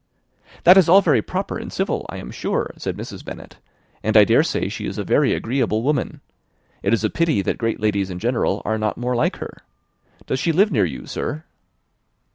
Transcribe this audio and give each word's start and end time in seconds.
"That 0.63 0.77
is 0.77 0.89
all 0.89 1.01
very 1.01 1.21
proper 1.21 1.59
and 1.59 1.71
civil, 1.71 2.07
I 2.09 2.17
am 2.17 2.31
sure," 2.31 2.73
said 2.75 2.97
Mrs. 2.97 3.23
Bennet, 3.23 3.57
"and 4.01 4.17
I 4.17 4.23
dare 4.23 4.41
say 4.41 4.67
she 4.67 4.87
is 4.87 4.97
a 4.97 5.03
very 5.03 5.31
agreeable 5.35 5.83
woman. 5.83 6.21
It 6.81 6.91
is 6.91 7.03
a 7.03 7.09
pity 7.11 7.43
that 7.43 7.59
great 7.59 7.79
ladies 7.79 8.09
in 8.09 8.17
general 8.17 8.63
are 8.65 8.79
not 8.79 8.97
more 8.97 9.15
like 9.15 9.35
her. 9.35 9.57
Does 10.25 10.39
she 10.39 10.51
live 10.51 10.71
near 10.71 10.85
you, 10.85 11.05
sir?" 11.05 11.43